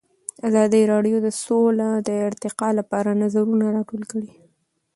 ازادي 0.47 0.81
راډیو 0.91 1.17
د 1.21 1.27
سوله 1.43 1.89
د 2.07 2.09
ارتقا 2.27 2.69
لپاره 2.79 3.17
نظرونه 3.23 3.65
راټول 3.75 4.01
کړي. 4.11 4.31